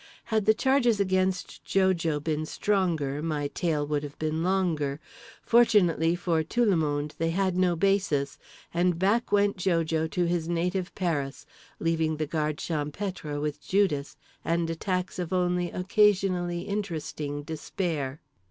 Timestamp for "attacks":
14.71-15.19